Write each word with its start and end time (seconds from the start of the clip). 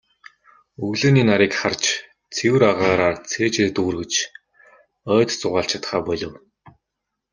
Өглөөний 0.85 1.25
нарыг 1.29 1.53
харж, 1.59 1.83
цэвэр 2.35 2.63
агаараар 2.71 3.17
цээжээ 3.29 3.67
дүүргэж, 3.75 4.13
ойд 5.15 5.29
зугаалж 5.39 5.69
чадахаа 5.71 6.01
болив. 6.07 6.31